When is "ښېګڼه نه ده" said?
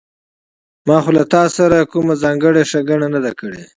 2.69-3.31